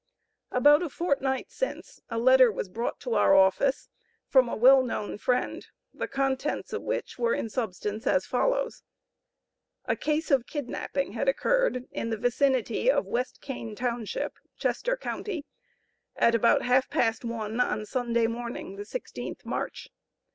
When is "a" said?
0.81-0.89, 2.09-2.17, 4.49-4.55, 9.85-9.95